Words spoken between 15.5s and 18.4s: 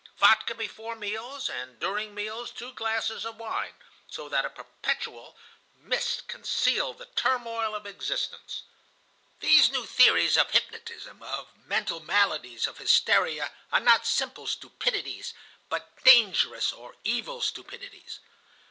but dangerous or evil stupidities.